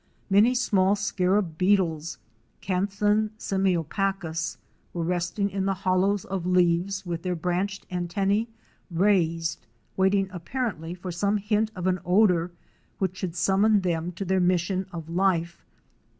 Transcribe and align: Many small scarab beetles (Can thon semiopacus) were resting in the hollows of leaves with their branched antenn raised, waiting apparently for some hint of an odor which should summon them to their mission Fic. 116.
Many 0.31 0.55
small 0.55 0.95
scarab 0.95 1.59
beetles 1.59 2.17
(Can 2.59 2.87
thon 2.87 3.29
semiopacus) 3.37 4.57
were 4.95 5.03
resting 5.03 5.47
in 5.51 5.65
the 5.67 5.75
hollows 5.85 6.25
of 6.25 6.47
leaves 6.47 7.05
with 7.05 7.21
their 7.21 7.35
branched 7.35 7.85
antenn 7.91 8.47
raised, 8.89 9.67
waiting 9.95 10.27
apparently 10.31 10.95
for 10.95 11.11
some 11.11 11.37
hint 11.37 11.69
of 11.75 11.85
an 11.85 11.99
odor 12.03 12.49
which 12.97 13.17
should 13.17 13.35
summon 13.35 13.81
them 13.81 14.11
to 14.13 14.25
their 14.25 14.39
mission 14.39 14.85
Fic. 14.85 14.93
116. 15.05 15.63